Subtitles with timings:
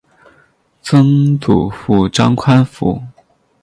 [0.81, 3.03] 曾祖父张宽甫。